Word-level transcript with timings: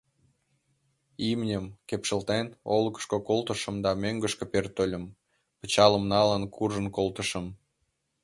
Имньым, 1.29 1.65
кепшылтен, 1.87 2.47
олыкышко 2.75 3.17
колтышым 3.27 3.75
да 3.85 3.91
мӧҥгышкӧ 4.01 4.45
пӧртыльым, 4.53 5.03
пычалым 5.59 6.03
налын 6.13 6.43
куржын 6.55 6.87
колтышым. 6.95 7.45